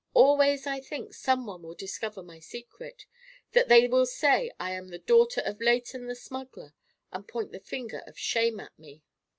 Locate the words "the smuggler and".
6.07-7.27